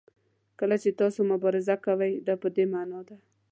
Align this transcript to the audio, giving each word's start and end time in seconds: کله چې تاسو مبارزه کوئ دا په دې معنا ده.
کله 0.59 0.75
چې 0.83 0.97
تاسو 0.99 1.19
مبارزه 1.31 1.75
کوئ 1.85 2.13
دا 2.27 2.35
په 2.41 2.47
دې 2.55 2.65
معنا 2.73 2.99
ده. 3.07 3.15